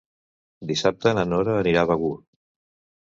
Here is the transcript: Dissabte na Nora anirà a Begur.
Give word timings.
Dissabte 0.71 1.13
na 1.19 1.25
Nora 1.33 1.53
anirà 1.59 1.85
a 1.85 1.91
Begur. 1.93 2.13